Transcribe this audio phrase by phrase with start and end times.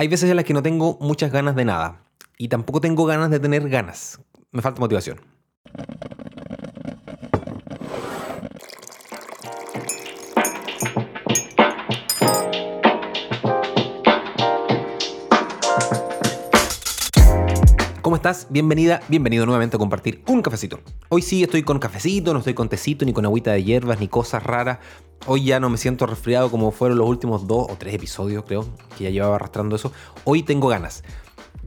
[0.00, 2.06] Hay veces en las que no tengo muchas ganas de nada
[2.38, 4.18] y tampoco tengo ganas de tener ganas.
[4.50, 5.20] Me falta motivación.
[18.10, 18.48] ¿Cómo estás?
[18.50, 20.80] Bienvenida, bienvenido nuevamente a compartir un cafecito.
[21.10, 24.08] Hoy sí estoy con cafecito, no estoy con tecito, ni con agüita de hierbas, ni
[24.08, 24.80] cosas raras.
[25.26, 28.66] Hoy ya no me siento resfriado como fueron los últimos dos o tres episodios, creo,
[28.98, 29.92] que ya llevaba arrastrando eso.
[30.24, 31.04] Hoy tengo ganas.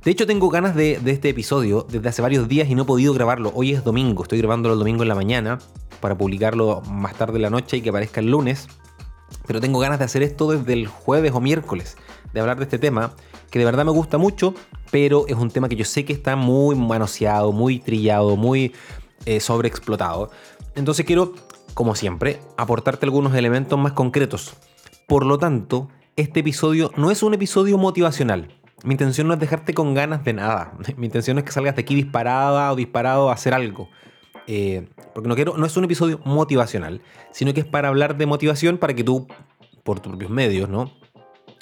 [0.03, 3.13] De hecho, tengo ganas de, este episodio desde hace varios días y no he podido
[3.13, 3.53] grabarlo.
[3.55, 5.59] Hoy es domingo, estoy grabándolo el domingo en la mañana
[6.01, 8.67] para publicarlo más tarde en la noche y que aparezca el lunes.
[9.47, 11.95] Pero tengo ganas de hacer esto desde el jueves o miércoles,
[12.33, 13.13] de hablar de este tema,
[13.53, 14.55] que de verdad me gusta mucho,
[14.89, 18.73] pero es un tema que yo sé que está muy manoseado, muy trillado, muy
[19.27, 20.31] eh, sobreexplotado.
[20.75, 21.35] Entonces quiero
[21.73, 24.55] como siempre, aportarte algunos elementos más concretos.
[25.07, 28.49] Por lo tanto, este episodio no es un episodio motivacional.
[28.83, 30.73] Mi intención no es dejarte con ganas de nada.
[30.97, 33.89] Mi intención es que salgas de aquí disparada o disparado a hacer algo.
[34.45, 37.01] Eh, porque no quiero, no es un episodio motivacional,
[37.31, 39.27] sino que es para hablar de motivación para que tú,
[39.83, 40.91] por tus propios medios, ¿no?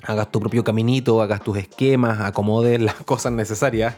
[0.03, 3.95] Hagas tu propio caminito, hagas tus esquemas, acomodes las cosas necesarias,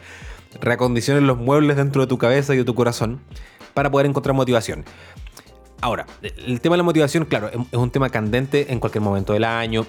[0.60, 3.20] reacondiciones los muebles dentro de tu cabeza y de tu corazón
[3.74, 4.84] para poder encontrar motivación.
[5.84, 9.44] Ahora, el tema de la motivación, claro, es un tema candente en cualquier momento del
[9.44, 9.86] año.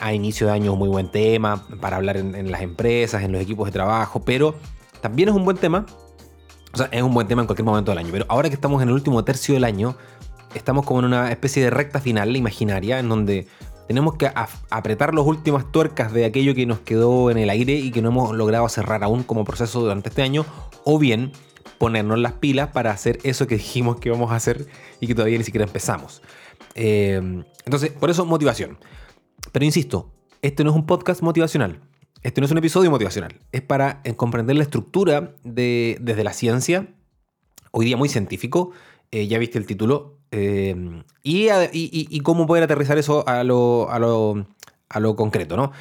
[0.00, 3.32] a inicio de año es un muy buen tema para hablar en, las empresas, en
[3.32, 4.54] los equipos de trabajo, pero
[5.00, 5.84] también es un buen tema.
[6.72, 8.10] O sea, es un buen tema en cualquier momento del año.
[8.12, 9.96] Pero ahora que estamos en el último tercio del año,
[10.54, 13.48] estamos como en una especie de recta final imaginaria en donde
[13.86, 14.30] tenemos que
[14.70, 18.08] apretar las últimas tuercas de aquello que nos quedó en el aire y que no
[18.08, 20.44] hemos logrado cerrar aún como proceso durante este año,
[20.84, 21.32] o bien
[21.78, 24.66] ponernos las pilas para hacer eso que dijimos que íbamos a hacer
[25.00, 26.22] y que todavía ni siquiera empezamos.
[26.74, 28.78] Eh, entonces, por eso motivación.
[29.50, 31.80] Pero insisto, este no es un podcast motivacional.
[32.22, 33.40] Este no es un episodio motivacional.
[33.50, 36.94] Es para eh, comprender la estructura de, desde la ciencia,
[37.72, 38.70] hoy día muy científico,
[39.10, 44.46] eh, ya viste el título, y, cómo poder aterrizar eso a lo, a lo,
[44.88, 45.72] a lo concreto, ¿no?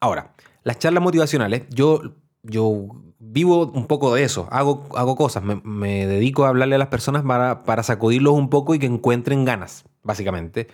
[0.00, 0.34] Ahora,
[0.64, 2.02] las charlas motivacionales, yo,
[2.42, 2.88] yo
[3.18, 7.22] vivo un poco de eso, hago, hago cosas, me, dedico a hablarle a las personas
[7.22, 10.68] para, para sacudirlos un poco y que encuentren ganas, básicamente.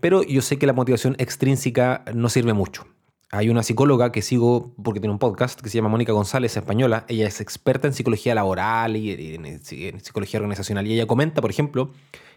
[0.00, 2.86] Pero yo sé que la motivación extrínseca no sirve mucho.
[3.34, 7.06] Hay una psicóloga que sigo porque tiene un podcast que se llama Mónica González, española.
[7.08, 9.60] Ella es experta en psicología laboral y en,
[10.04, 10.86] psicología organizacional.
[10.86, 11.92] Y ella comenta, por ejemplo,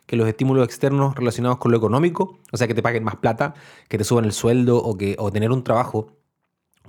[0.06, 3.54] que los estímulos externos relacionados con lo económico, o sea, que te paguen más plata,
[3.88, 6.08] que te suban el sueldo o, que, o tener un trabajo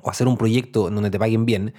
[0.03, 1.75] o hacer un proyecto en donde te paguen bien,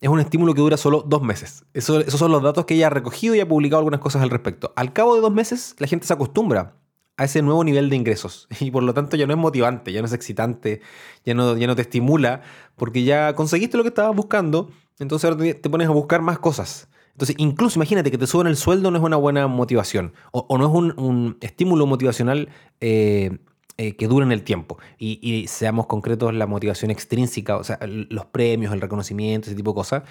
[0.00, 1.64] es un estímulo que dura solo dos meses.
[1.72, 4.72] esos son los datos que ella ha recogido y ha publicado algunas cosas al respecto.
[4.76, 6.76] Al cabo de dos meses, la gente se acostumbra
[7.16, 10.00] a ese nuevo nivel de ingresos y por lo tanto ya no es motivante, ya
[10.00, 10.80] no es excitante,
[11.24, 12.42] ya no, ya no te estimula
[12.76, 16.88] porque ya conseguiste lo que estabas buscando, entonces ahora te pones a buscar más cosas.
[17.14, 20.66] Entonces, incluso imagínate que te suban el sueldo no es una buena motivación o, no
[20.66, 22.48] es un, estímulo motivacional
[22.80, 23.38] eh,
[23.78, 24.78] eh, que duren el tiempo.
[24.98, 29.74] Y, seamos concretos, la motivación extrínseca, o sea, los premios, el reconocimiento, ese tipo de
[29.74, 30.02] cosas,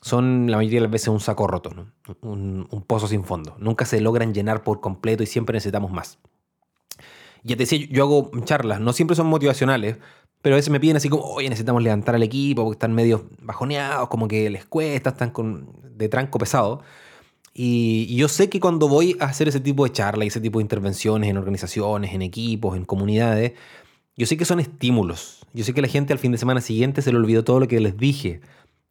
[0.00, 1.70] son la mayoría de las veces un saco roto,
[2.22, 3.56] un, pozo sin fondo.
[3.58, 6.18] Nunca se logran llenar por completo y siempre necesitamos más.
[7.42, 9.98] Ya te decía, yo hago charlas, no siempre son motivacionales,
[10.44, 13.30] pero a veces me piden así como, oye, necesitamos levantar al equipo porque están medio
[13.40, 16.82] bajoneados, como que les cuesta, están con, de tranco pesado.
[17.54, 20.58] Y, yo sé que cuando voy a hacer ese tipo de charlas y ese tipo
[20.58, 23.54] de intervenciones en organizaciones, en equipos, en comunidades,
[24.18, 25.46] yo sé que son estímulos.
[25.54, 27.66] Yo sé que la gente al fin de semana siguiente se le olvidó todo lo
[27.66, 28.42] que les dije,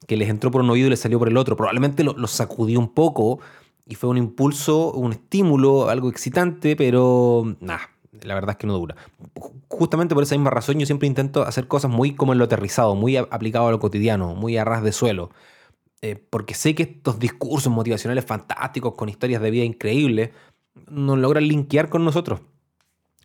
[0.07, 1.55] que les entró por un oído y les salió por el otro.
[1.55, 3.41] Probablemente lo sacudió un poco
[3.85, 7.92] y fue un impulso, un estímulo, algo excitante, pero nada,
[8.23, 8.95] la verdad es que no dura.
[9.67, 12.95] Justamente por esa misma razón yo siempre intento hacer cosas muy como en lo aterrizado,
[12.95, 15.31] muy aplicado a lo cotidiano, muy a ras de suelo.
[16.01, 20.31] Eh, porque sé que estos discursos motivacionales fantásticos con historias de vida increíbles
[20.89, 22.41] nos logran linkear con nosotros,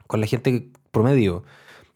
[0.06, 1.42] con la gente promedio.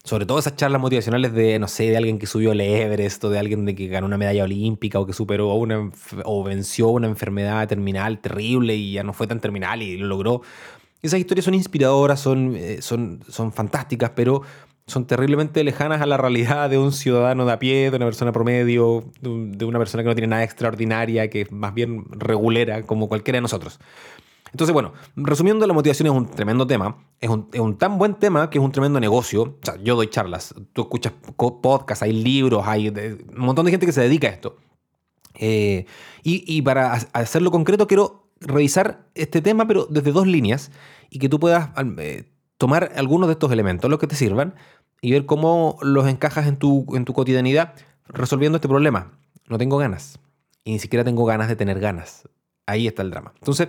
[0.03, 3.29] Sobre todo esas charlas motivacionales de, no sé, de alguien que subió el Everest o
[3.29, 5.89] de alguien de que ganó una medalla olímpica o que superó una,
[6.25, 10.41] o venció una enfermedad terminal terrible y ya no fue tan terminal y lo logró.
[11.03, 14.41] Esas historias son inspiradoras, son, eh, son, son fantásticas, pero
[14.87, 18.31] son terriblemente lejanas a la realidad de un ciudadano de a pie, de una persona
[18.31, 23.07] promedio, de una persona que no tiene nada extraordinaria, que es más bien regulera, como
[23.07, 23.79] cualquiera de nosotros.
[24.51, 28.59] Entonces, bueno, resumiendo, la motivación es un tremendo tema, es un, tan buen tema que
[28.59, 29.41] es un tremendo negocio.
[29.43, 33.85] O sea, yo doy charlas, tú escuchas podcasts, hay libros, hay un montón de gente
[33.85, 34.57] que se dedica a esto.
[35.35, 35.85] Eh,
[36.23, 40.71] y, para hacerlo concreto, quiero revisar este tema, pero desde dos líneas,
[41.09, 44.55] y que tú puedas eh, tomar algunos de estos elementos, los que te sirvan,
[45.01, 47.73] y ver cómo los encajas en tu, en tu cotidianidad
[48.07, 49.11] resolviendo este problema.
[49.47, 50.19] No tengo ganas.
[50.63, 52.27] Y ni siquiera tengo ganas de tener ganas.
[52.65, 53.33] Ahí está el drama.
[53.35, 53.67] Entonces,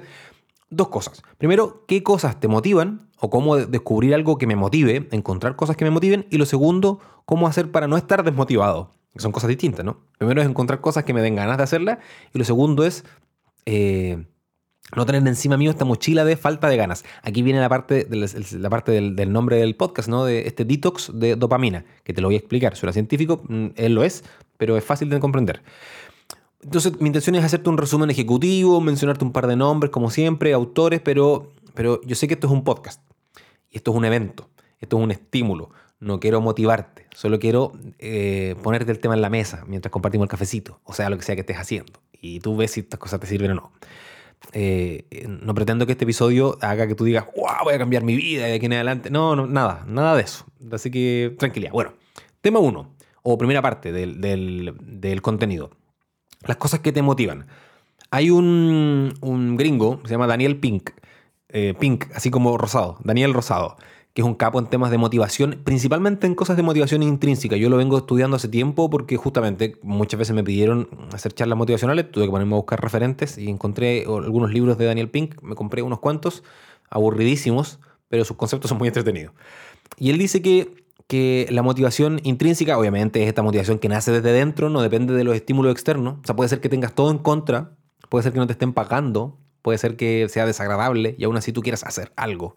[0.70, 1.22] dos cosas.
[1.38, 3.08] Primero, ¿qué cosas te motivan?
[3.18, 6.26] O cómo descubrir algo que me motive, encontrar cosas que me motiven.
[6.30, 8.90] Y lo segundo, cómo hacer para no estar desmotivado.
[9.16, 9.98] son cosas distintas, ¿no?
[10.18, 11.98] Primero es encontrar cosas que me den ganas de hacerlas.
[12.32, 13.04] Y lo segundo es
[13.66, 14.24] eh,
[14.94, 17.04] no tener encima mío esta mochila de falta de ganas.
[17.22, 20.24] Aquí viene la parte, del, nombre del podcast, ¿no?
[20.24, 22.76] De este detox de dopamina, que te lo voy a explicar.
[22.76, 24.24] Soy científico, mm, él lo es,
[24.56, 25.62] pero es fácil de comprender.
[26.62, 30.52] Entonces, mi intención es hacerte un resumen ejecutivo, mencionarte un par de nombres, como siempre,
[30.52, 33.02] autores, pero, pero yo sé que esto es un podcast.
[33.70, 34.48] Y esto es un evento.
[34.80, 35.70] Esto es un estímulo.
[36.00, 37.06] No quiero motivarte.
[37.14, 40.80] Solo quiero eh, ponerte el tema en la mesa mientras compartimos el cafecito.
[40.84, 42.00] O sea, lo que sea que estés haciendo.
[42.12, 43.72] Y tú ves si estas cosas te sirven o no.
[44.52, 48.46] Eh, no pretendo que este episodio haga que tú digas, voy a cambiar mi vida
[48.46, 49.10] de aquí en adelante.
[49.10, 50.46] No, no, nada, nada de eso.
[50.72, 51.72] Así que tranquilidad.
[51.72, 51.92] Bueno,
[52.40, 55.70] tema uno, o primera parte del, del, contenido.
[56.46, 57.46] Las cosas que te motivan.
[58.10, 60.90] Hay un, un gringo, se llama Daniel Pink,
[61.48, 63.76] eh, Pink, así como Rosado, Daniel Rosado,
[64.14, 67.56] que es un capo en temas de motivación, principalmente en cosas de motivación intrínseca.
[67.56, 72.10] Yo lo vengo estudiando hace tiempo porque justamente muchas veces me pidieron hacer charlas motivacionales,
[72.12, 75.82] tuve que ponerme a buscar referentes y encontré algunos libros de Daniel Pink, me compré
[75.82, 76.44] unos cuantos,
[76.90, 79.34] aburridísimos, pero sus conceptos son muy entretenidos.
[79.98, 84.30] Y él dice que, que la motivación intrínseca, obviamente, es esta motivación que nace desde
[84.30, 86.18] dentro, no depende de los estímulos externos.
[86.22, 87.72] O sea, puede ser que tengas todo en contra,
[88.10, 91.52] puede ser que no te estén pagando, puede ser que sea desagradable y aún así
[91.52, 92.54] tú quieras hacer algo.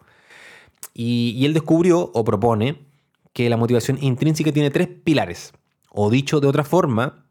[1.00, 2.84] Y, él descubrió o propone
[3.32, 5.52] que la motivación intrínseca tiene tres pilares.
[5.90, 7.24] O dicho de otra forma,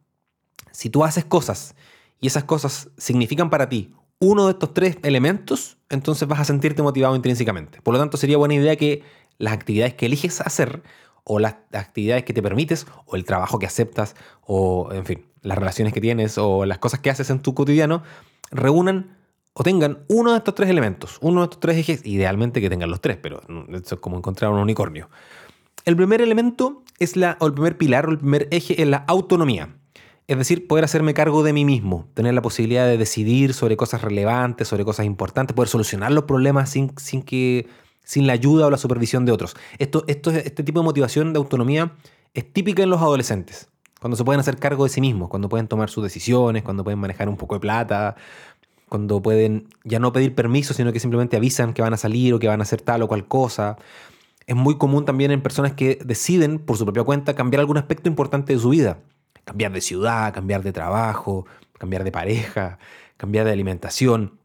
[0.71, 1.75] si tú haces cosas
[2.21, 6.81] y esas cosas significan para ti uno de estos tres elementos, entonces vas a sentirte
[6.81, 7.81] motivado intrínsecamente.
[7.81, 9.03] Por lo tanto, sería buena idea que
[9.37, 10.81] las actividades que eliges hacer,
[11.25, 14.15] o las actividades que te permites, o el trabajo que aceptas,
[14.45, 18.01] o en fin, las relaciones que tienes, o las cosas que haces en tu cotidiano,
[18.49, 19.16] reúnan
[19.59, 22.92] o tengan uno de estos tres elementos, uno de estos tres ejes, idealmente que tengan
[22.92, 23.42] los tres, pero
[23.74, 25.09] eso es como encontrar un unicornio.
[25.83, 28.98] El primer elemento es la, o el primer pilar o el primer eje es la
[29.07, 29.75] autonomía.
[30.27, 34.04] Es decir, poder hacerme cargo de mí mismo, tener la posibilidad de decidir sobre cosas
[34.04, 37.68] relevantes, sobre cosas importantes, poder solucionar los problemas sin, sin, que,
[38.04, 39.56] sin la ayuda o la supervisión de otros.
[39.80, 41.94] Esto, esto, este tipo de motivación de autonomía
[42.36, 43.69] es típica en los adolescentes,
[44.00, 47.00] cuando se pueden hacer cargo de sí mismos, cuando pueden tomar sus decisiones, cuando pueden
[47.00, 48.15] manejar un poco de plata,
[48.89, 52.39] cuando pueden ya no pedir permiso, sino que simplemente avisan que van a salir o
[52.39, 53.77] que van a hacer tal o cual cosa.
[54.45, 58.07] Es muy común también en personas que deciden por su propia cuenta cambiar algún aspecto
[58.07, 58.99] importante de su vida.
[59.43, 61.45] Cambiar de ciudad, cambiar de trabajo,
[61.77, 62.79] cambiar de pareja,
[63.17, 64.39] cambiar de alimentación.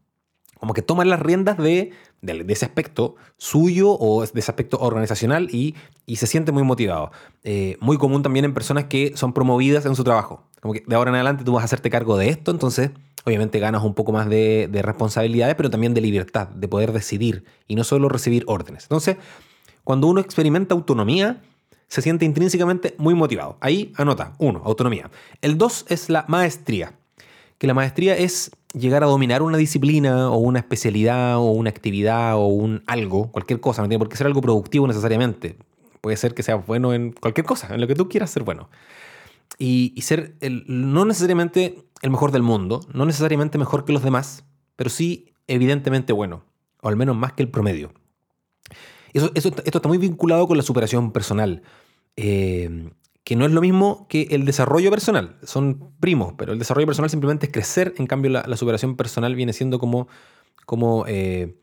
[0.58, 1.92] Como que toman las riendas de,
[2.22, 5.76] ese aspecto suyo o de ese aspecto organizacional y,
[6.16, 7.12] se siente muy motivado.
[7.44, 10.44] Eh, muy común también en personas que son promovidas en su trabajo.
[10.60, 12.90] Como que de ahora en adelante tú vas a hacerte cargo de esto, entonces
[13.24, 17.74] obviamente ganas un poco más de, responsabilidades, pero también de libertad, de poder decidir y
[17.74, 18.84] no solo recibir órdenes.
[18.84, 19.16] Entonces,
[19.84, 21.42] cuando uno experimenta autonomía,
[21.88, 23.58] se siente intrínsecamente muy motivado.
[23.60, 25.10] Ahí anota, uno, autonomía.
[25.40, 26.94] El dos es la maestría,
[27.58, 32.36] que la maestría es llegar a dominar una disciplina o una especialidad o una actividad
[32.36, 35.56] o un algo, cualquier cosa, no tiene por qué ser algo productivo necesariamente.
[36.00, 38.68] Puede ser que sea bueno en cualquier cosa, en lo que tú quieras ser bueno.
[39.58, 44.44] Y, ser el, no necesariamente el mejor del mundo, no necesariamente mejor que los demás,
[44.76, 46.44] pero sí evidentemente bueno,
[46.80, 47.92] o al menos más que el promedio.
[49.12, 51.62] Eso, esto está muy vinculado con la superación personal,
[52.16, 52.90] eh,
[53.24, 57.10] que no es lo mismo que el desarrollo personal, son primos, pero el desarrollo personal
[57.10, 60.08] simplemente es crecer, en cambio la, superación personal viene siendo como,
[60.66, 61.56] como eh,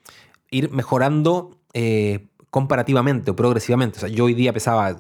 [0.51, 3.98] ir mejorando eh, comparativamente o progresivamente.
[3.98, 4.98] O sea, yo hoy día pesaba,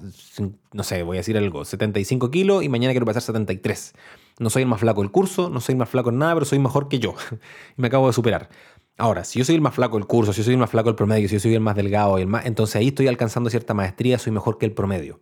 [0.73, 3.93] no sé, voy a decir algo, 75 kilos y mañana quiero pesar 73.
[4.39, 6.45] No soy el más flaco del curso, no soy el más flaco en nada, pero
[6.45, 7.15] soy mejor que yo.
[7.77, 8.49] y me acabo de superar.
[8.97, 10.89] Ahora, si yo soy el más flaco del curso, si yo soy el más flaco
[10.89, 13.73] del promedio, si yo soy el más delgado, el más, entonces ahí estoy alcanzando cierta
[13.73, 15.19] maestría, soy mejor que el promedio.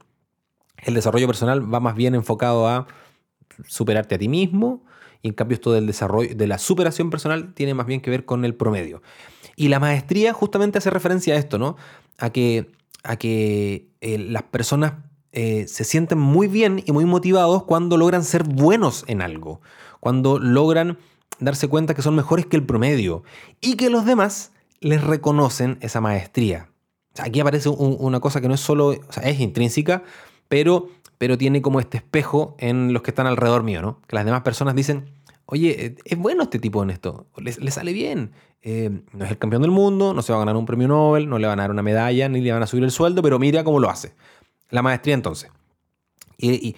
[0.83, 2.87] El desarrollo personal va más bien enfocado a
[3.67, 4.83] superarte a ti mismo,
[5.21, 8.25] y en cambio esto del desarrollo, de la superación personal tiene más bien que ver
[8.25, 9.01] con el promedio.
[9.55, 11.77] Y la maestría justamente hace referencia a esto, ¿no?
[12.17, 12.71] A que,
[13.03, 14.93] a que eh, las personas
[15.31, 19.61] eh, se sienten muy bien y muy motivados cuando logran ser buenos en algo,
[19.99, 20.97] cuando logran
[21.39, 23.23] darse cuenta que son mejores que el promedio
[23.61, 26.69] y que los demás les reconocen esa maestría.
[27.19, 30.03] aquí aparece una cosa que no es solo, o sea, es intrínseca,
[30.47, 34.01] pero, pero tiene como este espejo en los que están alrededor mío, ¿no?
[34.07, 35.09] Que las demás personas dicen,
[35.45, 38.31] oye, eh, es bueno este tipo en esto, le, sale bien.
[38.61, 41.29] Eh, no es el campeón del mundo, no se va a ganar un premio Nobel,
[41.29, 43.39] no le van a dar una medalla, ni le van a subir el sueldo, pero
[43.39, 44.13] mira cómo lo hace.
[44.69, 45.49] La maestría entonces.
[46.39, 46.75] Y,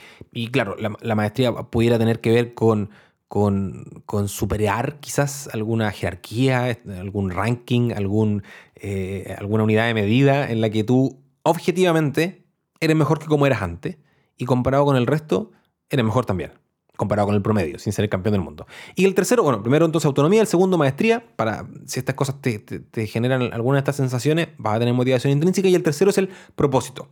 [0.51, 2.91] claro, la, maestría pudiera tener que ver con,
[3.27, 8.43] con, superar quizás alguna jerarquía, algún ranking, algún,
[8.75, 12.45] eh, alguna unidad de medida en la que tú objetivamente
[12.79, 13.97] eres mejor que como eras antes
[14.39, 15.51] y comparado con el resto,
[15.91, 16.53] eres mejor también
[16.99, 18.67] comparado con el promedio, sin ser el campeón del mundo.
[18.93, 23.07] Y el tercero, bueno, primero entonces autonomía, el segundo maestría, para si estas cosas te,
[23.07, 26.29] generan alguna de estas sensaciones, vas a tener motivación intrínseca, y el tercero es el
[26.57, 27.07] propósito.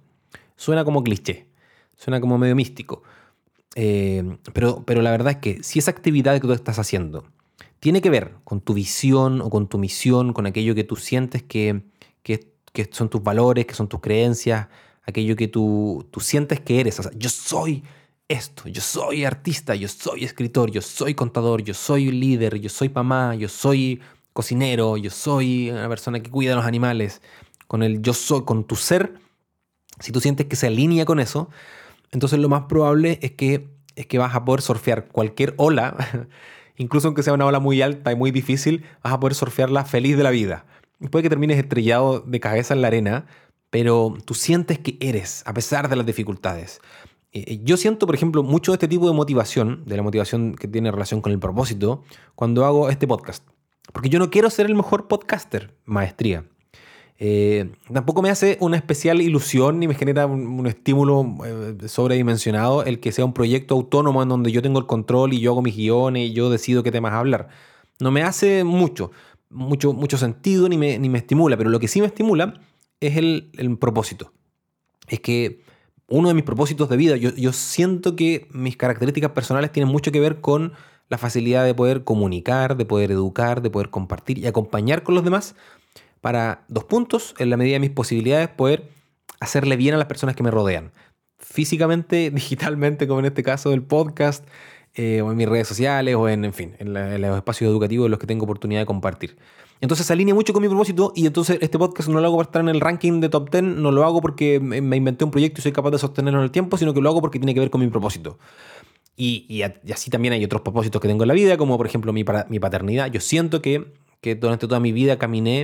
[0.57, 1.48] Suena como cliché,
[1.96, 3.03] suena como medio místico,
[3.75, 7.24] eh, pero, pero la verdad es que si esa actividad que tú estás haciendo
[7.79, 11.43] tiene que ver con tu visión o con tu misión, con aquello que tú sientes
[11.43, 11.84] que,
[12.24, 14.67] que son tus valores, que son tus creencias,
[15.07, 17.83] aquello que tú, tú sientes que eres, o sea, yo soy
[18.27, 22.89] esto, yo soy artista, yo soy escritor, yo soy contador, yo soy líder, yo soy
[22.89, 24.01] mamá, yo soy
[24.33, 27.21] cocinero, yo soy una persona que cuida a los animales,
[27.67, 29.13] con el yo soy, con tu ser,
[29.99, 31.49] si tú sientes que se alinea con eso,
[32.11, 35.95] entonces lo más probable es que, es que vas a poder surfear cualquier ola,
[36.77, 40.17] incluso aunque sea una ola muy alta y muy difícil, vas a poder surfearla feliz
[40.17, 40.65] de la vida.
[41.11, 43.25] Puede que termines estrellado de cabeza en la arena,
[43.69, 46.79] pero tú sientes que eres, a pesar de las dificultades.
[47.33, 50.55] Eh, eh, yo siento, por ejemplo, mucho de este tipo de motivación, de la motivación
[50.55, 52.03] que tiene relación con el propósito,
[52.36, 53.45] cuando hago este podcast.
[53.91, 56.45] Porque yo no quiero ser el mejor podcaster, maestría.
[57.19, 61.25] Eh, tampoco me hace una especial ilusión ni me genera un, estímulo
[61.88, 65.51] sobredimensionado el que sea un proyecto autónomo en donde yo tengo el control y yo
[65.51, 67.50] hago mis guiones y yo decido qué temas hablar.
[68.00, 69.12] No me hace mucho,
[69.50, 72.53] mucho, mucho sentido ni me, ni me estimula, pero lo que sí me estimula
[73.00, 74.34] es el, el propósito.
[75.08, 75.62] Es que
[76.08, 77.18] uno de mis propósitos de vida.
[77.18, 80.74] Yo, siento que mis características personales tienen mucho que ver con
[81.10, 85.24] la facilidad de poder comunicar, de poder educar, de poder compartir y acompañar con los
[85.24, 85.56] demás
[86.22, 88.89] para dos puntos, en la medida de mis posibilidades, poder
[89.39, 90.92] hacerle bien a las personas que me rodean.
[91.38, 94.46] Físicamente, digitalmente, como en este caso del podcast,
[94.98, 98.06] eh, o en mis redes sociales, o en, en fin, en, en los espacios educativos
[98.06, 99.38] en los que tengo oportunidad de compartir.
[99.80, 102.48] Entonces se alinea mucho con mi propósito y entonces este podcast no lo hago para
[102.48, 105.62] estar en el ranking de top 10, no lo hago porque me inventé un proyecto
[105.62, 107.60] y soy capaz de sostenerlo en el tiempo, sino que lo hago porque tiene que
[107.60, 108.39] ver con mi propósito.
[109.20, 112.24] Y, así también hay otros propósitos que tengo en la vida, como por ejemplo mi,
[112.50, 113.12] mi paternidad.
[113.12, 115.62] Yo siento que, que durante toda mi vida caminé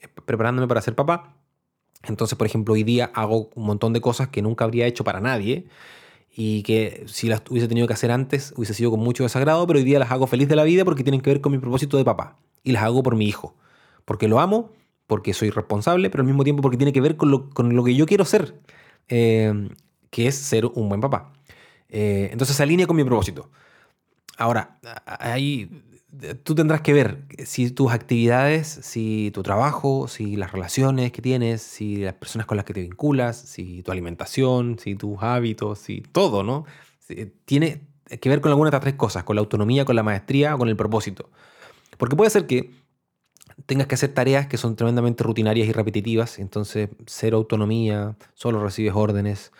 [0.00, 1.36] eh, preparándome para ser papá.
[2.04, 5.20] Entonces, por ejemplo, hoy día hago un montón de cosas que nunca habría hecho para
[5.20, 5.66] nadie
[6.40, 9.80] y que si las hubiese tenido que hacer antes hubiese sido con mucho desagrado, pero
[9.80, 11.96] hoy día las hago feliz de la vida porque tienen que ver con mi propósito
[11.96, 13.56] de papá y las hago por mi hijo.
[14.04, 14.70] Porque lo amo,
[15.08, 17.82] porque soy responsable, pero al mismo tiempo porque tiene que ver con lo, con lo
[17.82, 18.54] que yo quiero ser,
[19.08, 19.68] eh,
[20.10, 21.32] que es ser un buen papá.
[21.88, 23.50] Eh, entonces se alinea con mi propósito.
[24.36, 25.68] Ahora, ahí
[26.42, 31.62] tú tendrás que ver si tus actividades, si tu trabajo, si las relaciones que tienes,
[31.62, 36.00] si las personas con las que te vinculas, si tu alimentación, si tus hábitos, si
[36.00, 36.64] todo, ¿no?
[37.44, 37.82] Tiene
[38.20, 40.58] que ver con alguna de estas tres cosas, con la autonomía, con la maestría o
[40.58, 41.30] con el propósito.
[41.98, 42.70] Porque puede ser que
[43.66, 48.94] tengas que hacer tareas que son tremendamente rutinarias y repetitivas, entonces cero autonomía, solo recibes
[48.94, 49.52] órdenes,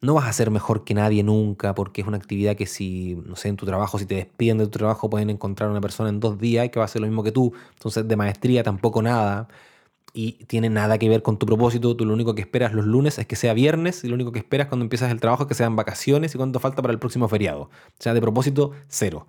[0.00, 3.36] no vas a ser mejor que nadie nunca, porque es una actividad que si, no
[3.36, 6.20] sé, en tu trabajo, si te despiden de tu trabajo, pueden encontrar una persona en
[6.20, 9.48] dos días que va a hacer lo mismo que tú, entonces de maestría tampoco nada,
[10.12, 13.18] y tiene nada que ver con tu propósito, tú lo único que esperas los lunes
[13.18, 15.54] es que sea viernes, y lo único que esperas cuando empiezas el trabajo es que
[15.54, 19.26] sean vacaciones y cuánto falta para el próximo feriado, o sea, de propósito, cero.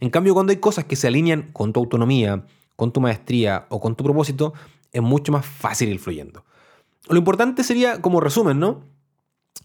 [0.00, 2.44] En cambio, cuando hay cosas que se alinean con tu autonomía,
[2.76, 4.52] con tu maestría o con tu propósito,
[4.92, 6.44] es mucho más fácil ir fluyendo.
[7.08, 8.82] Lo importante sería, como resumen, ¿no?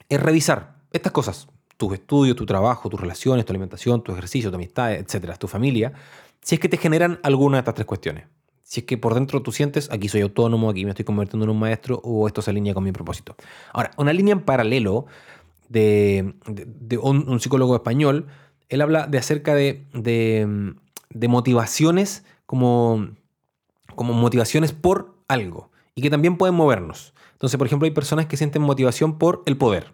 [0.10, 4.56] Es revisar estas cosas, tus estudios, tu trabajo, tus relaciones, tu alimentación, tu ejercicio, tu
[4.56, 5.94] amistad, etcétera, tu familia,
[6.42, 8.26] si es que te generan alguna de estas tres cuestiones.
[8.64, 11.50] Si es que por dentro tú sientes, aquí soy autónomo, aquí me estoy convirtiendo en
[11.50, 13.36] un maestro, o esto se alinea con mi propósito.
[13.74, 15.08] Ahora, una línea en paralelo
[15.70, 16.34] de,
[17.02, 18.28] un, psicólogo español
[18.72, 23.10] él habla de acerca de, de, motivaciones como,
[23.96, 27.14] como motivaciones por algo y que también pueden movernos.
[27.42, 29.88] Entonces, por ejemplo, hay personas que sienten motivación por el poder.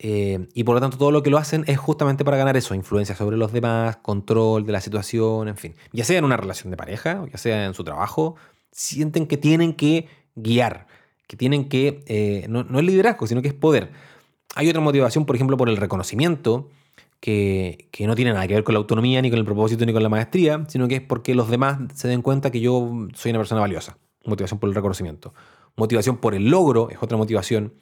[0.00, 2.74] Eh, y por lo tanto todo lo que lo hacen es justamente para ganar eso,
[2.74, 5.76] influencia sobre los demás, control de la situación, en fin.
[5.92, 8.34] Ya sea en una relación de pareja, ya sea en su trabajo,
[8.72, 10.88] sienten que tienen que guiar,
[11.28, 13.92] que tienen que, eh, no, no es liderazgo, sino que es poder.
[14.56, 16.68] Hay otra motivación, por ejemplo, por el reconocimiento,
[17.20, 20.02] que, no tiene nada que ver con la autonomía, ni con el propósito, ni con
[20.02, 23.38] la maestría, sino que es porque los demás se den cuenta que yo soy una
[23.38, 23.96] persona valiosa.
[24.24, 25.32] Motivación por el reconocimiento.
[25.76, 27.74] Motivación por el logro es otra motivación.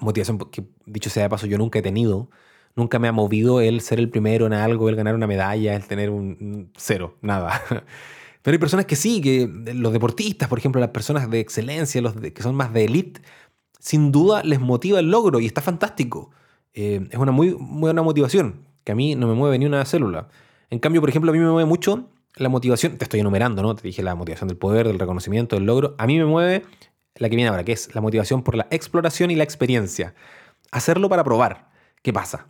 [0.00, 2.30] Motivación que, dicho sea de paso, yo nunca he tenido.
[2.74, 5.86] Nunca me ha movido el ser el primero en algo, el ganar una medalla, el
[5.86, 7.62] tener un cero, nada.
[8.42, 12.14] Pero hay personas que sí, que los deportistas, por ejemplo, las personas de excelencia, los
[12.14, 13.20] que son más de elite,
[13.80, 16.30] sin duda les motiva el logro y está fantástico.
[16.74, 20.28] eh, es una muy buena motivación, que a mí no me mueve ni una célula.
[20.70, 23.74] En cambio, por ejemplo, a mí me mueve mucho la motivación, te estoy enumerando, ¿no?
[23.74, 25.94] Te dije la motivación del poder, del reconocimiento, del logro.
[25.98, 26.64] A mí me mueve
[27.18, 30.14] la que viene ahora, que es la motivación por la exploración y la experiencia.
[30.70, 31.70] Hacerlo para probar
[32.02, 32.48] qué pasa,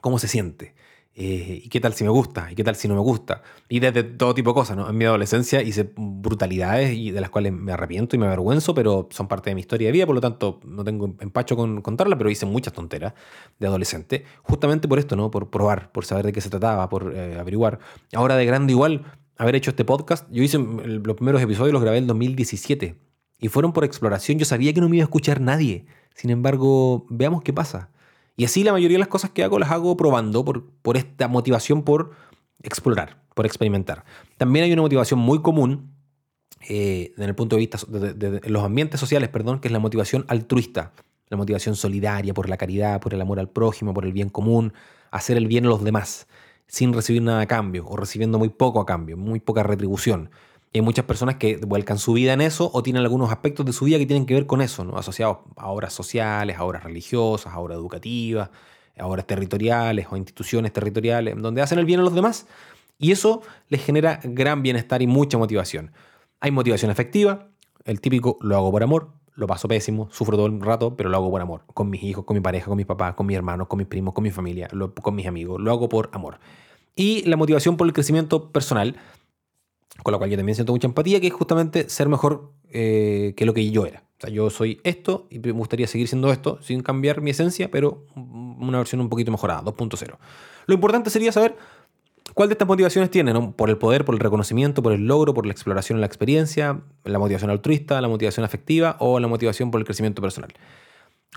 [0.00, 0.74] cómo se siente.
[1.16, 2.50] Eh, ¿Y qué tal si me gusta?
[2.50, 3.42] ¿Y qué tal si no me gusta?
[3.68, 4.90] Y desde todo tipo de cosas, ¿no?
[4.90, 9.08] En mi adolescencia hice brutalidades y de las cuales me arrepiento y me avergüenzo, pero
[9.12, 12.18] son parte de mi historia de vida, por lo tanto no tengo empacho con contarla,
[12.18, 13.14] pero hice muchas tonteras
[13.60, 15.30] de adolescente, justamente por esto, ¿no?
[15.30, 17.78] Por probar, por saber de qué se trataba, por eh, averiguar.
[18.12, 19.04] Ahora de grande igual,
[19.36, 23.03] haber hecho este podcast, yo hice los primeros episodios, los grabé en 2017
[23.38, 25.86] y fueron por exploración, yo sabía que no me iba a escuchar nadie.
[26.14, 27.90] Sin embargo, veamos qué pasa.
[28.36, 31.28] Y así la mayoría de las cosas que hago las hago probando por, por esta
[31.28, 32.12] motivación por
[32.62, 34.04] explorar, por experimentar.
[34.38, 35.94] También hay una motivación muy común
[36.68, 40.24] eh, en el punto de vista de, los ambientes sociales, perdón, que es la motivación
[40.28, 40.92] altruista,
[41.28, 44.72] la motivación solidaria por la caridad, por el amor al prójimo, por el bien común,
[45.10, 46.26] hacer el bien a los demás,
[46.66, 50.30] sin recibir nada a cambio o recibiendo muy poco a cambio, muy poca retribución
[50.78, 53.84] hay muchas personas que vuelcan su vida en eso o tienen algunos aspectos de su
[53.84, 54.96] vida que tienen que ver con eso, ¿no?
[54.96, 58.50] asociados a obras sociales, a obras religiosas, a obras educativas,
[58.98, 62.46] a obras territoriales o instituciones territoriales, donde hacen el bien a los demás.
[62.98, 65.92] Y eso les genera gran bienestar y mucha motivación.
[66.40, 67.48] Hay motivación efectiva,
[67.84, 71.16] el típico lo hago por amor, lo paso pésimo, sufro todo el rato, pero lo
[71.16, 71.62] hago por amor.
[71.72, 74.14] Con mis hijos, con mi pareja, con mis papás, con mis hermanos, con mis primos,
[74.14, 74.68] con mi familia,
[75.02, 75.60] con mis amigos.
[75.60, 76.38] Lo hago por amor.
[76.96, 78.96] Y la motivación por el crecimiento personal,
[80.02, 83.46] con la cual yo también siento mucha empatía, que es justamente ser mejor eh, que
[83.46, 84.02] lo que yo era.
[84.18, 87.70] O sea, yo soy esto y me gustaría seguir siendo esto sin cambiar mi esencia,
[87.70, 90.16] pero una versión un poquito mejorada, 2.0.
[90.66, 91.56] Lo importante sería saber
[92.32, 95.46] cuál de estas motivaciones tiene, por el poder, por el reconocimiento, por el logro, por
[95.46, 99.84] la exploración la experiencia, la motivación altruista, la motivación afectiva o la motivación por el
[99.84, 100.52] crecimiento personal.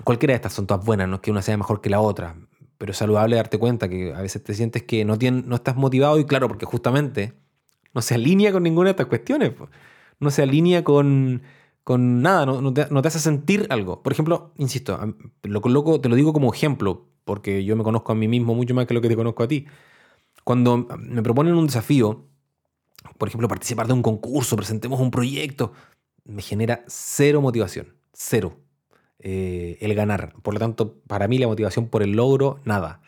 [0.04, 2.36] Cualquiera de estas son todas buenas, no es que una sea mejor que la otra,
[2.78, 6.18] pero es saludable darte cuenta que a veces te sientes que no, no estás motivado
[6.18, 7.34] y claro, porque justamente
[7.98, 9.54] no se alinea con ninguna de estas cuestiones.
[10.20, 11.42] No se alinea con,
[11.82, 14.04] con nada, no, te, hace sentir algo.
[14.04, 15.00] Por ejemplo, insisto,
[15.42, 18.72] lo coloco, te lo digo como ejemplo, porque yo me conozco a mí mismo mucho
[18.72, 19.66] más que lo que te conozco a ti.
[20.44, 22.24] Cuando me proponen un desafío,
[23.18, 25.72] por ejemplo, participar de un concurso, presentemos un proyecto,
[26.24, 28.60] me genera cero motivación, cero.
[29.18, 30.34] Eh, el ganar.
[30.42, 33.02] Por lo tanto, para mí la motivación por el logro, nada.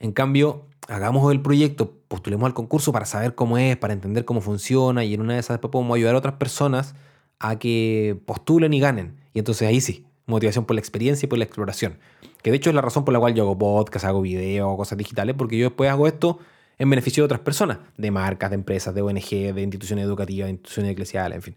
[0.00, 4.40] En cambio, hagamos el proyecto, postulemos al concurso para saber cómo es, para entender cómo
[4.40, 6.94] funciona y en una de esas después podemos ayudar a otras personas
[7.40, 9.16] a que postulen y ganen.
[9.32, 11.98] Y entonces ahí sí, motivación por la experiencia y por la exploración.
[12.40, 14.96] Que de hecho es la razón por la cual yo hago podcast, hago videos, cosas
[14.96, 16.38] digitales, porque yo después hago esto
[16.78, 20.52] en beneficio de otras personas, de marcas, de empresas, de ONG, de instituciones educativas, de
[20.52, 21.54] instituciones eclesiales, en fin.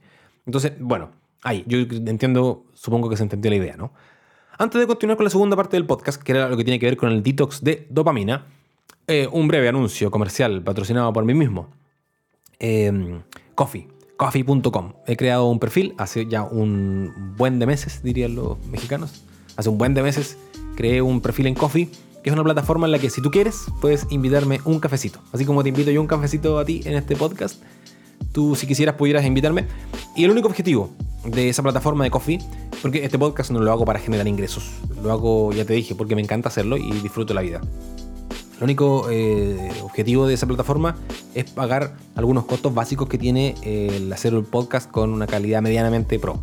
[0.48, 1.12] Entonces, bueno,
[1.44, 3.94] ahí, yo entiendo, supongo que se entendió la idea, ¿no?
[4.58, 6.88] Antes de continuar con la segunda parte del podcast, que era lo que tiene que
[6.88, 8.48] ver con el detox de dopamina,
[9.08, 11.70] eh, un breve anuncio comercial patrocinado por mí mismo.
[12.60, 13.22] Eh,
[13.56, 14.94] coffee, coffee.com.
[15.06, 19.24] He creado un perfil hace ya un buen de meses, dirían los mexicanos.
[19.56, 20.38] Hace un buen de meses
[20.76, 21.90] creé un perfil en Coffee,
[22.24, 25.20] que es una plataforma en la que si tú quieres puedes invitarme un cafecito.
[25.32, 27.64] Así como te invito yo un cafecito a ti en este podcast,
[28.32, 29.66] tú si quisieras pudieras invitarme.
[30.16, 30.92] Y el único objetivo
[31.26, 32.40] de esa plataforma de Coffee,
[32.82, 34.70] porque este podcast no lo hago para generar ingresos,
[35.02, 37.62] lo hago, ya te dije, porque me encanta hacerlo y disfruto la vida.
[38.58, 40.96] El único eh, objetivo de esa plataforma
[41.36, 46.18] es pagar algunos costos básicos que tiene el hacer un podcast con una calidad medianamente
[46.18, 46.42] pro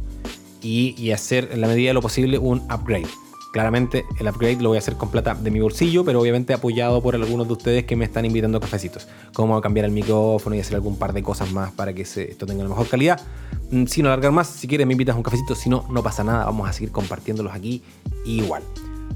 [0.64, 3.06] y, hacer en la medida de lo posible un upgrade.
[3.52, 7.00] Claramente el upgrade lo voy a hacer con plata de mi bolsillo, pero obviamente apoyado
[7.02, 9.06] por algunos de ustedes que me están invitando a cafecitos.
[9.32, 12.62] Como cambiar el micrófono y hacer algún par de cosas más para que esto tenga
[12.64, 13.20] la mejor calidad.
[13.70, 16.46] Mm, sin alargar más, si quieres me invitas un cafecito, si no, no pasa nada,
[16.46, 17.82] vamos a seguir compartiéndolos aquí
[18.24, 18.62] igual.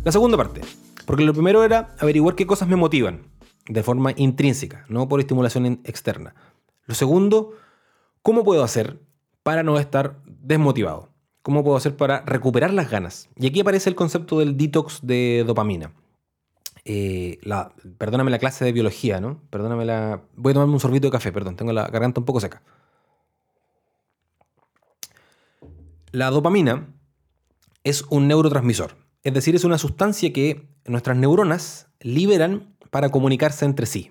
[0.04, 0.60] La segunda parte,
[1.08, 3.28] porque lo primero era averiguar qué cosas me motivan
[3.66, 6.34] de forma intrínseca, no por estimulación externa.
[6.84, 7.54] Lo segundo,
[8.20, 9.00] ¿cómo puedo hacer
[9.42, 11.08] para no estar desmotivado?
[11.40, 13.30] ¿Cómo puedo hacer para recuperar las ganas?
[13.36, 15.94] Y aquí aparece el concepto del detox de dopamina.
[16.84, 17.40] Eh,
[17.96, 19.40] perdóname la clase de biología, ¿no?
[19.48, 20.20] Perdóname la...
[20.36, 22.60] Voy a tomarme un sorbito de café, perdón, tengo la garganta un poco seca.
[26.12, 26.86] La dopamina
[27.82, 29.07] es un neurotransmisor.
[29.22, 34.10] Es decir, es una sustancia que nuestras neuronas liberan para comunicarse entre sí.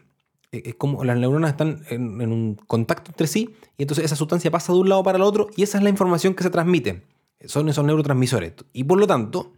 [0.51, 4.51] E, es como las neuronas están en, un contacto entre sí y entonces esa sustancia
[4.51, 7.03] pasa de un lado para el otro y esa es la información que se transmite.
[7.45, 8.53] Son esos neurotransmisores.
[8.73, 9.53] Y por lo tanto,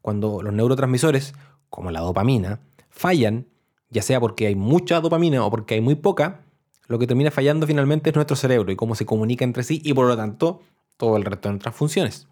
[0.00, 1.34] cuando los neurotransmisores,
[1.68, 3.46] como la dopamina, fallan,
[3.90, 6.42] ya sea porque hay mucha dopamina o porque hay muy poca,
[6.86, 9.94] lo que termina fallando finalmente es nuestro cerebro y cómo se comunica entre sí y
[9.94, 10.60] por lo tanto
[10.96, 12.28] todo el resto de nuestras funciones.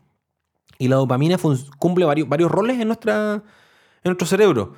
[0.79, 1.37] Y la dopamina
[1.79, 4.75] cumple varios, roles en nuestro cerebro.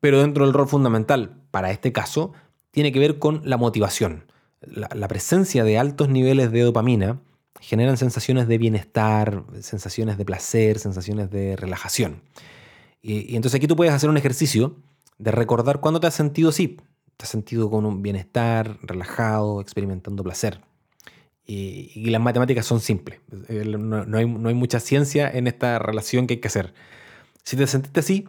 [0.00, 2.32] Pero dentro del rol fundamental, para este caso,
[2.70, 4.30] tiene que ver con la motivación.
[4.60, 7.20] La, presencia de altos niveles de dopamina
[7.60, 12.22] generan sensaciones de bienestar, sensaciones de placer, sensaciones de relajación.
[13.02, 14.76] Y, y, entonces aquí tú puedes hacer un ejercicio
[15.18, 16.78] de recordar cuándo te has sentido así.
[17.16, 20.60] Te has sentido con un bienestar, relajado, experimentando placer.
[21.46, 23.20] Y, las matemáticas son simples.
[23.28, 26.74] No, hay, mucha ciencia en esta relación que hay que hacer.
[27.44, 28.28] Si te sentiste así,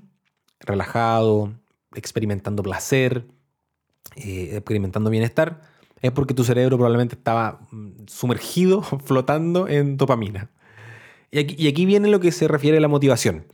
[0.60, 1.54] relajado,
[1.96, 3.26] experimentando placer,
[4.16, 5.62] eh, experimentando bienestar,
[6.02, 10.52] es porque tu cerebro probablemente estaba mm, sumergido, flotando en dopamina.
[11.32, 13.48] Y aquí, y aquí viene lo que se refiere a la motivación.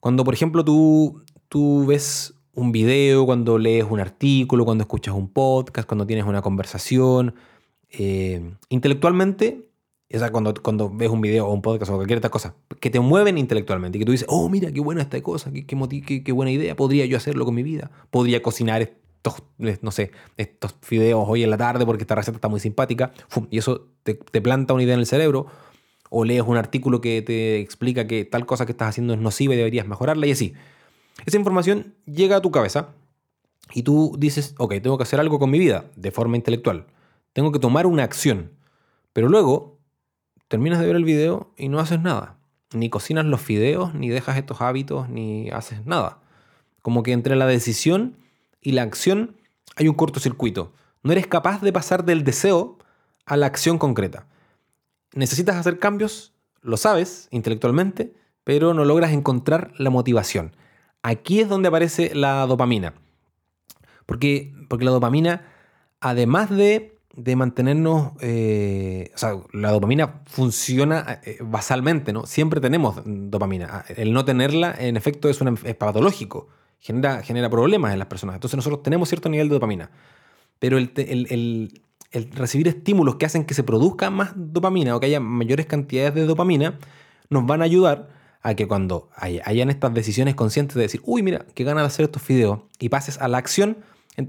[0.00, 5.28] Cuando, por ejemplo, tú, tú ves un video, cuando lees un artículo, cuando escuchas un
[5.28, 7.34] podcast, cuando tienes una conversación,
[7.90, 9.68] eh, intelectualmente,
[10.12, 12.90] o sea, cuando, cuando ves un video o un podcast o cualquier otra cosa, que
[12.90, 16.22] te mueven intelectualmente y que tú dices, oh, mira, qué buena esta cosa, qué, qué,
[16.24, 20.74] qué, buena idea, podría yo hacerlo con mi vida, podría cocinar estos, no sé, estos
[20.88, 23.12] videos hoy en la tarde porque esta receta está muy simpática,
[23.50, 25.46] y eso te, te planta una idea en el cerebro,
[26.10, 29.54] o lees un artículo que te explica que tal cosa que estás haciendo es nociva
[29.54, 30.54] y deberías mejorarla y así.
[31.24, 32.90] Esa información llega a tu cabeza
[33.72, 36.86] y tú dices, ok, tengo que hacer algo con mi vida de forma intelectual.
[37.36, 38.52] Tengo que tomar una acción.
[39.12, 39.78] Pero luego
[40.48, 42.38] terminas de ver el video y no haces nada.
[42.72, 46.22] Ni cocinas los fideos, ni dejas estos hábitos, ni haces nada.
[46.80, 48.16] Como que entre la decisión
[48.62, 49.36] y la acción
[49.76, 50.72] hay un cortocircuito.
[51.02, 52.78] No eres capaz de pasar del deseo
[53.26, 54.26] a la acción concreta.
[55.12, 60.56] Necesitas hacer cambios, lo sabes intelectualmente, pero no logras encontrar la motivación.
[61.02, 62.94] Aquí es donde aparece la dopamina.
[64.06, 65.46] Porque, porque la dopamina,
[66.00, 72.26] además de de mantenernos, eh, o sea, la dopamina funciona eh, basalmente, ¿no?
[72.26, 73.68] Siempre tenemos dopamina.
[73.70, 76.48] Ah, el no tenerla, en efecto, es, es patológico,
[76.78, 78.34] genera, genera problemas en las personas.
[78.36, 79.90] Entonces nosotros tenemos cierto nivel de dopamina,
[80.58, 81.80] pero el, el,
[82.12, 86.14] el, recibir estímulos que hacen que se produzca más dopamina o que haya mayores cantidades
[86.14, 86.78] de dopamina,
[87.30, 88.10] nos van a ayudar
[88.42, 92.04] a que cuando hayan estas decisiones conscientes de decir, uy, mira, qué ganas de hacer
[92.04, 93.78] estos videos, y pases a la acción,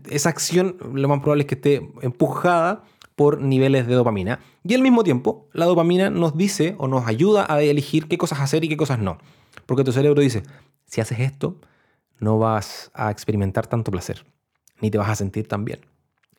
[0.09, 2.83] esa acción lo más probable es que esté empujada
[3.15, 4.39] por niveles de dopamina.
[4.63, 8.41] Y al mismo tiempo, la dopamina nos dice o nos ayuda a elegir qué cosas
[8.41, 9.17] hacer y qué cosas no.
[9.65, 10.43] Porque tu cerebro dice,
[10.85, 11.59] si haces esto,
[12.19, 14.25] no vas a experimentar tanto placer,
[14.81, 15.79] ni te vas a sentir tan bien.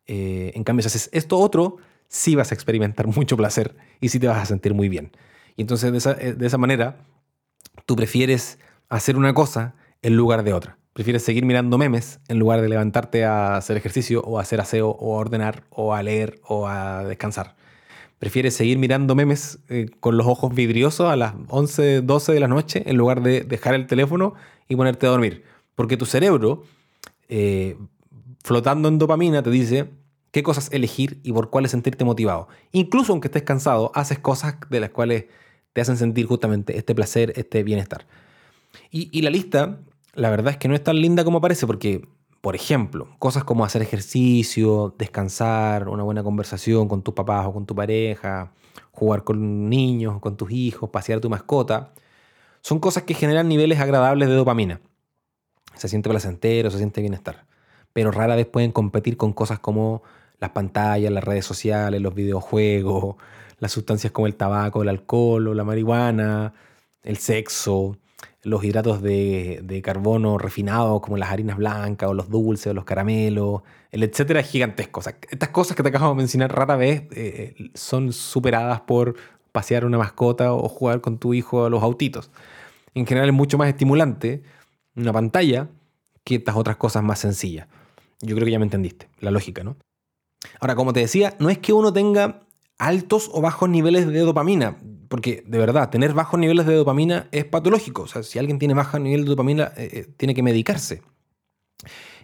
[0.07, 4.19] Eh, en cambio, si haces esto otro, sí vas a experimentar mucho placer y sí
[4.19, 5.13] te vas a sentir muy bien.
[5.57, 7.05] Y entonces de esa, eh, de esa manera,
[7.87, 8.59] tú prefieres
[8.89, 10.79] hacer una cosa en lugar de otra.
[10.99, 14.89] Prefieres seguir mirando memes en lugar de levantarte a hacer ejercicio o a hacer aseo
[14.99, 17.55] o a ordenar o a leer o a descansar.
[18.19, 22.49] Prefieres seguir mirando memes eh, con los ojos vidriosos a las 11, 12 de la
[22.49, 24.35] noche en lugar de dejar el teléfono
[24.69, 25.45] y ponerte a dormir.
[25.77, 26.65] Porque tu cerebro,
[27.29, 27.77] eh,
[28.43, 29.91] flotando en dopamina, te dice
[30.33, 32.49] qué cosas elegir y por cuáles sentirte motivado.
[32.73, 35.27] Incluso aunque estés cansado, haces cosas de las cuales
[35.75, 38.05] te hacen sentir justamente este placer, este bienestar.
[38.91, 39.79] Y, y la lista
[40.19, 42.07] la verdad es que no es tan linda como parece porque,
[42.41, 47.67] por ejemplo, cosas como hacer ejercicio, descansar, una buena conversación con tus papás o con
[47.67, 48.53] tu pareja,
[48.91, 51.93] jugar con niños, con tus hijos, pasear a tu mascota,
[52.63, 54.81] son cosas que generan niveles agradables de dopamina.
[55.75, 57.47] Se siente placentero, se siente bienestar.
[57.93, 60.03] Pero rara vez pueden competir con cosas como
[60.41, 63.17] las pantallas, las redes sociales, los videojuegos,
[63.61, 66.55] las sustancias como el tabaco, el alcohol o la marihuana,
[67.05, 67.97] el sexo,
[68.43, 73.63] los hidratos de, carbono refinados, como las harinas blancas, o los dulces, o los caramelos,
[73.91, 75.01] el etcétera, es gigantesco.
[75.01, 79.17] estas cosas que te acabo de mencionar rara vez eh, eh, son superadas por
[79.53, 82.31] pasear una mascota o jugar con tu hijo a los autitos.
[82.95, 84.43] En general es mucho más estimulante
[84.95, 85.69] una pantalla
[86.25, 87.67] que estas otras cosas más sencillas.
[88.21, 89.77] Yo creo que ya me entendiste, la lógica, ¿no?
[90.61, 92.41] Ahora, como te decía, no es que uno tenga
[92.79, 94.77] altos o bajos niveles de dopamina
[95.09, 98.03] porque de verdad, tener bajos niveles de dopamina es patológico.
[98.03, 101.03] O sea, si alguien tiene bajo nivel de dopamina, eh, eh, tiene que medicarse.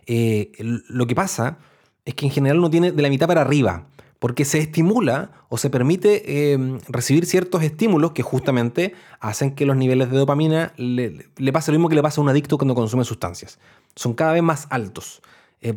[0.06, 1.58] Eh, lo que pasa
[2.04, 3.86] es que en general uno tiene de la mitad para arriba,
[4.18, 9.76] porque se estimula o se permite em, recibir ciertos estímulos que justamente hacen que los
[9.76, 12.74] niveles de dopamina le, le, pase lo mismo que le pasa a un adicto cuando
[12.74, 13.58] consume sustancias.
[13.96, 15.22] Son cada vez más altos.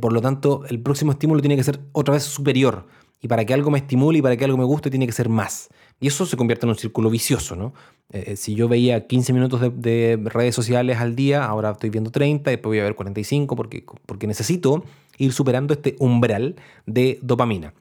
[0.01, 2.85] por lo tanto, el próximo estímulo tiene que ser otra vez superior.
[3.21, 5.29] Y para que algo me estimule y para que algo me guste, tiene que ser
[5.29, 5.69] más.
[5.99, 7.73] Y eso se convierte en un círculo vicioso, ¿no?
[8.11, 12.11] Eh, eh, si yo veía 15 minutos de, redes sociales al día, ahora estoy viendo
[12.11, 14.83] 30, después voy a ver 45, porque, porque necesito
[15.17, 17.73] ir superando este umbral de dopamina.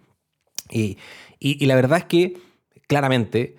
[0.71, 0.97] Y,
[1.39, 2.39] y, la verdad es que,
[2.89, 3.57] claramente,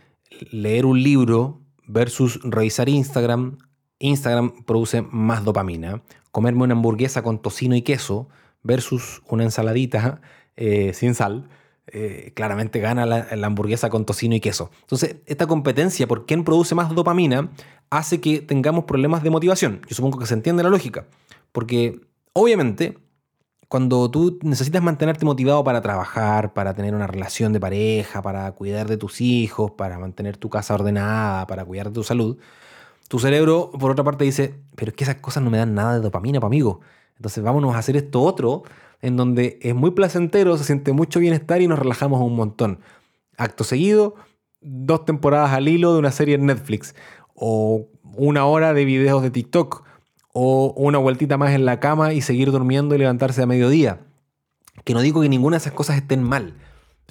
[0.52, 3.58] leer un libro versus revisar Instagram
[4.00, 6.02] Instagram produce más dopamina.
[6.32, 8.30] Comerme una hamburguesa con tocino y queso
[8.64, 10.22] versus una ensaladita
[10.56, 11.50] eh, sin sal,
[11.88, 14.70] eh, claramente gana la, hamburguesa con tocino y queso.
[14.82, 17.50] Entonces, esta competencia por quién produce más dopamina
[17.90, 19.82] hace que tengamos problemas de motivación.
[19.88, 21.06] Yo supongo que se entiende la lógica,
[21.52, 22.02] porque
[22.34, 22.98] obviamente
[23.68, 28.88] cuando tú necesitas mantenerte motivado para trabajar, para tener una relación de pareja, para cuidar
[28.88, 32.38] de tus hijos, para mantener tu casa ordenada, para cuidar de tu salud,
[33.10, 35.96] tu cerebro, por otra parte, dice, pero es que esas cosas no me dan nada
[35.96, 36.82] de dopamina, amigo.
[37.18, 38.64] Entonces vámonos a hacer esto otro,
[39.02, 42.80] en donde es muy placentero, se siente mucho bienestar y nos relajamos un montón.
[43.38, 44.16] Acto seguido,
[44.62, 46.96] dos temporadas al hilo de una serie en Netflix,
[47.36, 49.84] o una hora de videos de TikTok,
[50.34, 54.02] o una vueltita más en la cama y seguir durmiendo y levantarse a mediodía.
[54.84, 56.54] Que no digo que ninguna de esas cosas estén mal.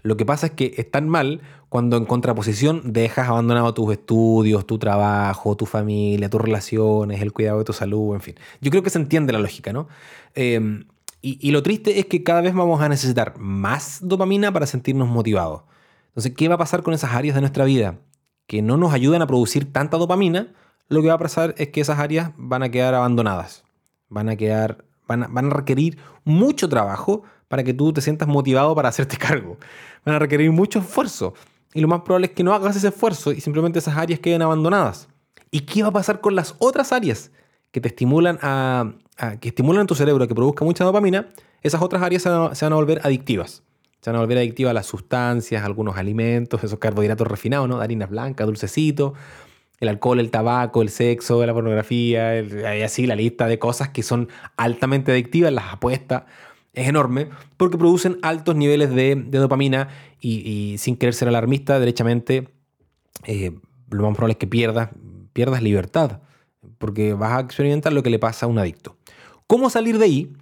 [0.03, 4.79] Lo que pasa es que están mal cuando en contraposición dejas abandonado tus estudios, tu
[4.79, 8.35] trabajo, tu familia, tus relaciones, el cuidado de tu salud, en fin.
[8.61, 9.89] Yo creo que se entiende la lógica, ¿no?
[10.35, 10.85] Em,
[11.23, 15.63] y, lo triste es que cada vez vamos a necesitar más dopamina para sentirnos motivados.
[16.09, 17.99] Entonces, ¿qué va a pasar con esas áreas de nuestra vida
[18.47, 20.55] que no nos ayudan a producir tanta dopamina?
[20.89, 23.65] Lo que va a pasar es que esas áreas van a quedar abandonadas.
[24.09, 28.75] Van a quedar, van van a requerir mucho trabajo para que tú te sientas motivado
[28.75, 29.57] para hacerte cargo.
[30.05, 31.35] Van a requerir mucho esfuerzo.
[31.75, 34.43] Y lo más probable es que no hagas ese esfuerzo y simplemente esas áreas queden
[34.43, 35.09] abandonadas.
[35.51, 37.31] ¿Y qué va a pasar con las otras áreas
[37.77, 38.95] que te estimulan a,
[39.39, 41.29] que estimulan tu cerebro que produzca mucha dopamina?
[41.61, 43.63] Esas otras áreas se van, a, volver adictivas.
[44.01, 47.79] Se van a volver adictivas a las sustancias, algunos alimentos, esos carbohidratos refinados, ¿no?
[47.79, 49.13] harinas blancas, dulcecitos,
[49.79, 54.03] el alcohol, el tabaco, el sexo, la pornografía, y así la lista de cosas que
[54.03, 56.23] son altamente adictivas, las apuestas
[56.73, 62.49] es enorme porque producen altos niveles de, dopamina y, sin querer ser alarmista, derechamente
[63.27, 63.53] eh,
[63.91, 64.89] lo más probable es que pierdas,
[65.35, 66.23] pierdas libertad
[66.79, 68.97] porque vas a experimentar lo que le pasa a un adicto.
[69.47, 70.33] ¿Cómo salir de ahí?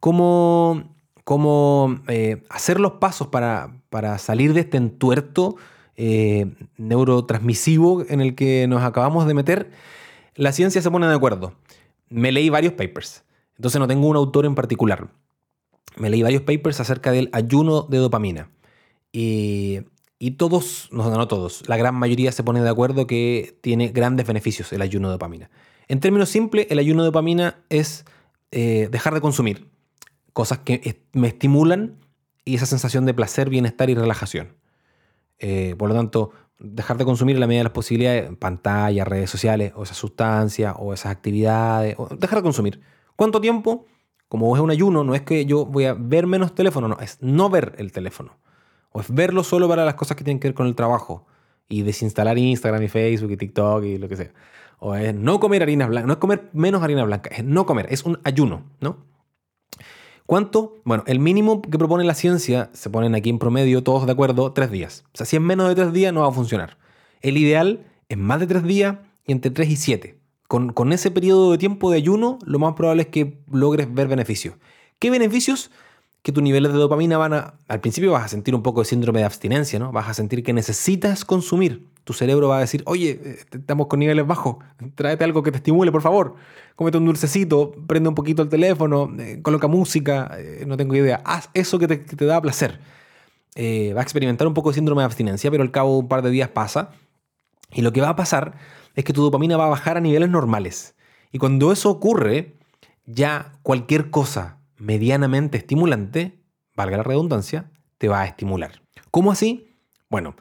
[0.00, 5.56] ¿Cómo, cómo eh, hacer los pasos para, para, salir de este entuerto
[5.96, 9.70] eh, neurotransmisivo en el que nos acabamos de meter?
[10.34, 11.54] La ciencia se pone de acuerdo.
[12.08, 13.24] Me leí varios papers,
[13.56, 15.08] entonces no tengo un autor en particular
[15.96, 18.50] me leí varios papers acerca del ayuno de dopamina.
[19.12, 19.80] Y,
[20.18, 24.26] y todos, no, no todos, la gran mayoría se pone de acuerdo que tiene grandes
[24.26, 25.50] beneficios el ayuno de dopamina.
[25.88, 28.04] En términos simples, el ayuno de dopamina es
[28.50, 29.68] eh, dejar de consumir
[30.32, 31.98] cosas que me estimulan
[32.44, 34.56] y esa sensación de placer, bienestar y relajación.
[35.38, 39.30] Eh, por lo tanto, dejar de consumir en la medida de las posibilidades pantallas, redes
[39.30, 42.80] sociales, o esas sustancias, o esas actividades, dejar de consumir.
[43.16, 43.86] ¿Cuánto tiempo?
[44.32, 47.18] como es un ayuno, no es que yo voy a ver menos teléfono, no, es
[47.20, 48.38] no ver el teléfono.
[48.90, 51.26] O es verlo solo para las cosas que tienen que ver con el trabajo.
[51.68, 54.30] Y desinstalar Instagram y Facebook y TikTok y lo que sea.
[54.84, 57.86] O es no comer harina blanca, no es comer menos harina blanca, es no comer,
[57.90, 58.96] es un ayuno, ¿no?
[60.26, 60.82] ¿Cuánto?
[60.84, 64.52] Bueno, el mínimo que propone la ciencia, se ponen aquí en promedio, todos de acuerdo,
[64.52, 65.04] tres días.
[65.14, 66.78] O sea, si es menos de tres días no va a funcionar.
[67.20, 70.18] El ideal es más de tres días y entre tres y siete.
[70.48, 74.56] Con, ese periodo de tiempo de ayuno, lo más probable es que logres ver beneficios.
[74.98, 75.70] ¿Qué beneficios?
[76.22, 77.54] Que tus niveles de dopamina van a...
[77.68, 79.90] Al principio vas a sentir un poco de síndrome de abstinencia, ¿no?
[79.90, 81.92] Vas a sentir que necesitas consumir.
[82.04, 84.56] Tu cerebro va a decir, oye, eh, estamos con niveles bajos,
[84.96, 86.34] tráete algo que te estimule, por favor.
[86.74, 91.22] Cómete un dulcecito, prende un poquito el teléfono, eh, coloca música, eh, no tengo idea.
[91.24, 92.80] Haz eso que te, da placer.
[93.56, 96.22] va a experimentar un poco de síndrome de abstinencia, pero al cabo de un par
[96.22, 96.90] de días pasa.
[97.72, 98.54] Y lo que va a pasar
[98.96, 100.94] es que tu dopamina va a bajar a niveles normales.
[101.30, 102.56] Y cuando eso ocurre,
[103.06, 106.40] ya cualquier cosa medianamente estimulante,
[106.74, 108.82] valga la redundancia, te va a estimular.
[109.12, 109.76] ¿Cómo así?
[110.10, 110.34] Bueno,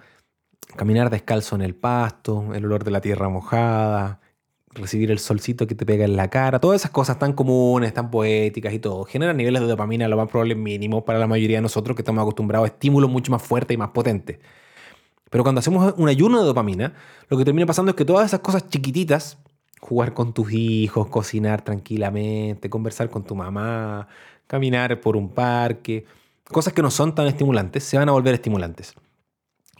[0.76, 4.20] caminar descalzo en el pasto, el olor de la tierra mojada,
[4.70, 8.10] recibir el solcito que te pega en la cara, todas esas cosas tan comunes, tan
[8.10, 11.62] poéticas y todo, generan niveles de dopamina lo más probable mínimos para la mayoría de
[11.62, 14.40] nosotros que estamos acostumbrados a estímulos mucho más fuertes y más potentes.
[15.30, 16.94] Pero cuando hacemos un ayuno de dopamina,
[17.30, 19.38] lo que termina pasando es que todas esas cosas chiquititas,
[19.82, 24.08] jugar con tus hijos, cocinar tranquilamente, conversar con tu mamá,
[24.48, 26.06] caminar por un parque,
[26.46, 28.94] cosas que no son tan estimulantes, se van a volver estimulantes.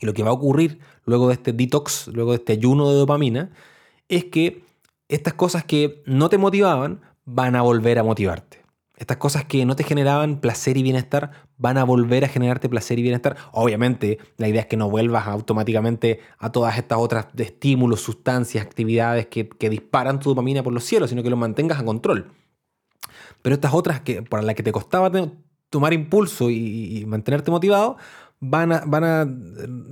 [0.02, 2.96] Y lo que va a ocurrir luego de este detox, luego de este ayuno de
[2.96, 3.52] dopamina,
[4.10, 4.64] es que
[5.08, 8.61] estas cosas que no te motivaban van a volver a motivarte.
[9.02, 13.00] Estas cosas que no te generaban placer y bienestar van a volver a generarte placer
[13.00, 13.36] y bienestar.
[13.52, 19.26] Obviamente, la idea es que no vuelvas automáticamente a todas estas otras estímulos, sustancias, actividades
[19.26, 22.32] que, disparan tu dopamina por los cielos, sino que lo mantengas a control.
[23.42, 25.12] Pero estas otras que, por las que te costaba
[25.72, 27.98] tomar impulso y, mantenerte motivado,
[28.40, 29.28] van a, van a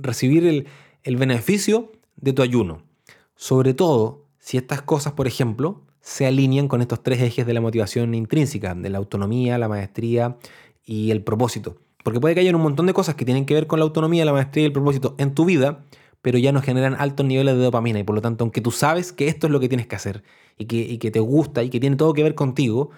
[0.00, 0.68] recibir el,
[1.02, 2.84] el beneficio de tu ayuno.
[3.34, 7.60] Sobre todo si estas cosas, por ejemplo, se alinean con estos tres ejes de la
[7.60, 10.36] motivación intrínseca, de la autonomía, la maestría
[10.84, 11.76] y el propósito.
[12.02, 14.24] Porque puede que haya un montón de cosas que tienen que ver con la autonomía,
[14.24, 15.84] la maestría y el propósito en tu vida,
[16.22, 17.98] pero ya no generan altos niveles de dopamina.
[17.98, 20.22] Y por lo tanto, aunque tú sabes que esto es lo que tienes que hacer
[20.56, 22.90] y que, que te gusta y que tiene todo que ver contigo,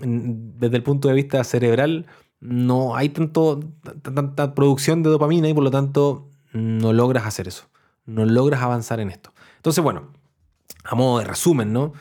[0.00, 2.06] desde el punto de vista cerebral,
[2.40, 3.60] no hay tanto,
[4.02, 7.64] tanta producción de dopamina y por lo tanto no logras hacer eso.
[8.06, 9.32] No logras avanzar en esto.
[9.56, 10.08] Entonces, bueno,
[10.84, 11.92] a modo de resumen, ¿no?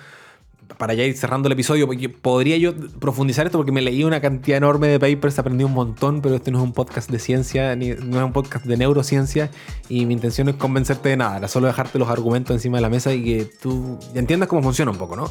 [0.78, 4.22] Para ya ir cerrando el episodio, porque podría yo profundizar esto porque me leí una
[4.22, 7.76] cantidad enorme de papers, aprendí un montón, pero este no es un podcast de ciencia,
[7.76, 9.50] ni, no es un podcast de neurociencia,
[9.90, 12.90] y mi intención es convencerte de nada, era solo dejarte los argumentos encima de la
[12.90, 15.30] mesa y que tú entiendas cómo funciona un poco, ¿no?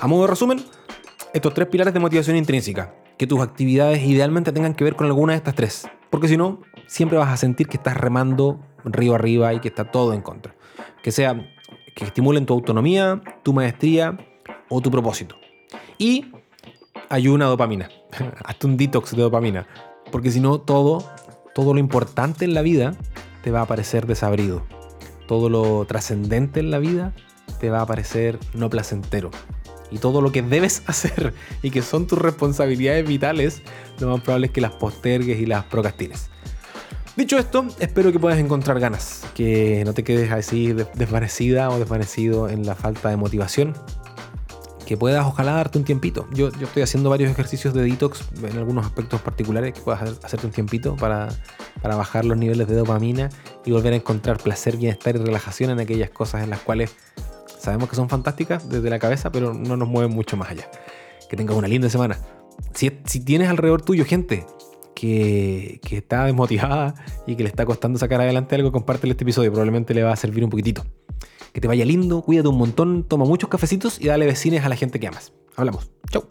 [0.00, 0.64] A modo de resumen,
[1.34, 5.32] estos tres pilares de motivación intrínseca, que tus actividades idealmente tengan que ver con alguna
[5.32, 9.52] de estas tres, porque si no, siempre vas a sentir que estás remando río arriba
[9.54, 10.54] y que está todo en contra.
[11.02, 11.54] Que sea
[11.94, 14.16] que estimulen tu autonomía, tu maestría,
[14.68, 15.36] o tu propósito.
[15.98, 16.26] Y
[17.08, 17.88] ayuna dopamina.
[18.44, 19.66] Hazte un detox de dopamina.
[20.10, 21.04] Porque si no, todo,
[21.54, 22.94] todo lo importante en la vida
[23.42, 24.64] te va a parecer desabrido.
[25.26, 27.12] Todo lo trascendente en la vida
[27.60, 29.30] te va a parecer no placentero.
[29.90, 33.62] Y todo lo que debes hacer y que son tus responsabilidades vitales,
[34.00, 36.30] lo más probable es que las postergues y las procrastines.
[37.16, 42.48] Dicho esto, espero que puedas encontrar ganas, que no te quedes así desvanecida o desvanecido
[42.48, 43.74] en la falta de motivación,
[44.88, 46.26] que puedas ojalá darte un tiempito.
[46.32, 50.46] Yo, yo estoy haciendo varios ejercicios de detox en algunos aspectos particulares que puedas hacerte
[50.46, 51.28] un tiempito para,
[51.82, 53.28] para bajar los niveles de dopamina
[53.66, 56.96] y volver a encontrar placer, bienestar y relajación en aquellas cosas en las cuales
[57.58, 60.70] sabemos que son fantásticas desde la cabeza, pero no nos mueven mucho más allá.
[61.28, 62.16] Que tengas una linda semana.
[62.72, 64.46] Si, si tienes alrededor tuyo gente
[64.94, 66.94] que, que, está desmotivada
[67.26, 69.50] y que le está costando sacar adelante algo, compártele este episodio.
[69.50, 70.86] Probablemente le va a servir un poquitito.
[71.52, 74.76] Que te vaya lindo, cuídate un montón, toma muchos cafecitos y dale vecines a la
[74.76, 75.32] gente que amas.
[75.56, 75.90] Hablamos.
[76.10, 76.24] Chau.